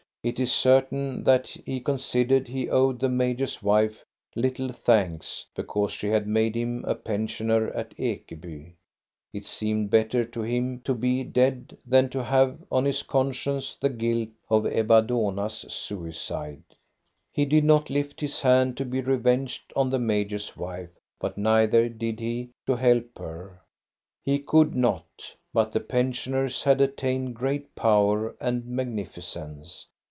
It 0.23 0.39
is 0.39 0.51
certain 0.53 1.23
that 1.23 1.47
he 1.47 1.79
considered 1.79 2.47
he 2.47 2.69
owed 2.69 2.99
the 2.99 3.09
major's 3.09 3.63
wife 3.63 3.95
62 3.95 3.97
THE 3.97 3.97
STORY 3.97 4.17
OF 4.19 4.19
GOSTA 4.19 4.35
BE 4.35 4.37
RUNG 4.37 4.43
little 4.43 4.81
thanks 5.17 5.45
because 5.55 5.91
she 5.93 6.07
had 6.09 6.27
made 6.27 6.55
him 6.55 6.85
a 6.87 6.93
pensioner 6.93 7.69
at 7.71 7.97
Ekeby; 7.97 8.73
it 9.33 9.47
seemed 9.47 9.89
better 9.89 10.23
to 10.23 10.43
him 10.43 10.79
to 10.81 10.93
be 10.93 11.23
dead 11.23 11.75
than 11.87 12.07
to 12.09 12.23
have 12.23 12.59
on 12.71 12.85
his 12.85 13.01
conscience 13.01 13.73
the 13.77 13.89
guilt 13.89 14.29
of 14.47 14.67
Ebba 14.67 15.01
Dohna's 15.01 15.73
suicide. 15.73 16.65
He 17.31 17.43
did 17.45 17.63
not 17.63 17.89
lift 17.89 18.21
his 18.21 18.41
hand 18.41 18.77
to 18.77 18.85
be 18.85 19.01
revenged 19.01 19.73
on 19.75 19.89
the 19.89 19.97
major's 19.97 20.55
wife, 20.55 20.91
but 21.19 21.35
neither 21.35 21.89
did 21.89 22.19
he 22.19 22.51
to 22.67 22.75
help 22.75 23.17
her. 23.17 23.59
He 24.23 24.37
could 24.37 24.75
not. 24.75 25.35
But 25.51 25.71
the 25.71 25.79
pensioners 25.79 26.61
had 26.61 26.79
attained 26.79 27.33
great 27.37 27.73
power 27.73 28.35
and 28.39 28.67
magnificence. 28.67 29.87